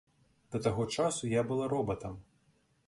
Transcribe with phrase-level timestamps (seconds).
[0.55, 2.21] Да таго часу я была робатам.